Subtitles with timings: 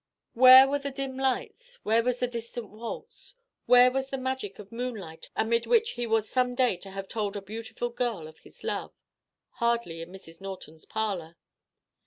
[0.33, 3.35] Where were the dim lights, where the distant waltz,
[3.67, 7.39] where the magic of moonlight amid which he was some day to have told a
[7.43, 8.95] beautiful girl of his love?
[9.61, 10.41] Hardly in Mrs.
[10.41, 11.35] Norton's parlor.